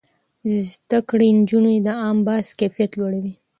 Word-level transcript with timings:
زده 0.71 0.99
کړې 1.09 1.27
نجونې 1.39 1.75
د 1.85 1.87
عامه 2.01 2.23
بحث 2.27 2.47
کيفيت 2.59 2.91
لوړوي. 2.99 3.33